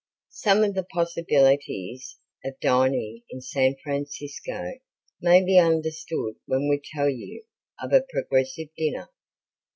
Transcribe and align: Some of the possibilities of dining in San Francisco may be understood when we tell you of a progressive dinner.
Some 0.31 0.63
of 0.63 0.73
the 0.73 0.81
possibilities 0.81 2.17
of 2.43 2.59
dining 2.59 3.21
in 3.29 3.39
San 3.39 3.75
Francisco 3.83 4.71
may 5.21 5.43
be 5.45 5.59
understood 5.59 6.37
when 6.47 6.67
we 6.67 6.81
tell 6.83 7.07
you 7.07 7.45
of 7.79 7.93
a 7.93 8.01
progressive 8.11 8.69
dinner. 8.75 9.09